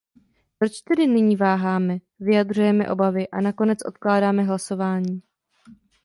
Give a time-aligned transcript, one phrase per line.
[0.57, 5.21] Proč tedy nyní váháme, vyjadřujeme obavy a nakonec odkládáme hlasování?